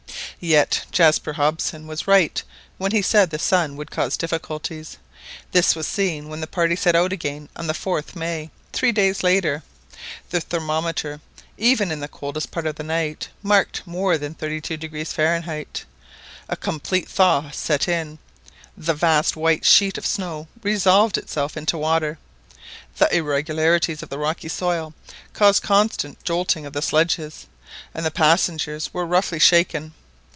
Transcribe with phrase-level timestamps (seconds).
[0.43, 2.41] Yet Jaspar Hobson was right
[2.79, 4.97] when he said the sun would cause difficulties.
[5.51, 9.21] This was seen when the party set out again on the 4th May, three days
[9.21, 9.61] later.
[10.31, 11.21] The thermometer,
[11.59, 15.85] even in the coldest part of the night, marked more than 32° Fahrenheit.
[16.49, 18.17] A complete thaw set in,
[18.75, 22.17] the vast white sheet of snow resolved itself into water.
[22.97, 24.95] The irregularities of the rocky soil
[25.33, 27.45] caused constant jolting of the sledges,
[27.93, 29.93] and the passengers were roughly shaken.